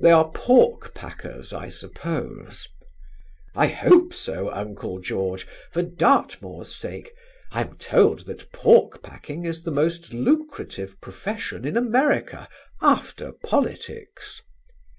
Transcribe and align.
"They 0.00 0.10
are 0.10 0.30
pork 0.30 0.94
packers, 0.94 1.52
I 1.52 1.68
suppose?" 1.68 2.66
"I 3.54 3.66
hope 3.66 4.14
so, 4.14 4.48
Uncle 4.50 5.00
George, 5.00 5.46
for 5.70 5.82
Dartmoor's 5.82 6.74
sake. 6.74 7.12
I 7.52 7.60
am 7.60 7.76
told 7.76 8.24
that 8.24 8.50
pork 8.52 9.02
packing 9.02 9.44
is 9.44 9.64
the 9.64 9.70
most 9.70 10.14
lucrative 10.14 10.98
profession 11.02 11.66
in 11.66 11.76
America, 11.76 12.48
after 12.80 13.32
politics." 13.32 14.40